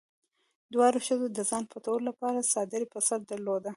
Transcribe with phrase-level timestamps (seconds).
[0.73, 3.69] دواړو ښځو د ځان پټولو لپاره څادري په سر درلوده.